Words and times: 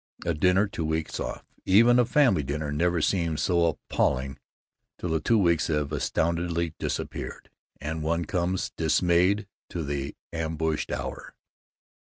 A 0.25 0.33
dinner 0.33 0.65
two 0.67 0.83
weeks 0.83 1.19
off, 1.19 1.45
even 1.63 1.99
a 1.99 2.05
family 2.05 2.41
dinner, 2.41 2.71
never 2.71 3.03
seems 3.03 3.43
so 3.43 3.65
appalling, 3.67 4.39
till 4.97 5.09
the 5.09 5.19
two 5.19 5.37
weeks 5.37 5.67
have 5.67 5.91
astoundingly 5.91 6.73
disappeared 6.79 7.51
and 7.79 8.01
one 8.01 8.25
comes 8.25 8.71
dismayed 8.71 9.45
to 9.69 9.83
the 9.83 10.15
ambushed 10.33 10.91
hour. 10.91 11.35